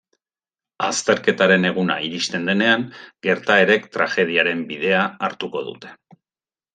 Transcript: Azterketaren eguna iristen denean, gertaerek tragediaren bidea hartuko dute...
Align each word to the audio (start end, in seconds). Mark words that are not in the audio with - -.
Azterketaren 0.85 1.67
eguna 1.69 1.97
iristen 2.07 2.49
denean, 2.49 2.85
gertaerek 3.27 3.85
tragediaren 3.99 4.65
bidea 4.73 5.05
hartuko 5.29 5.63
dute... 5.69 5.93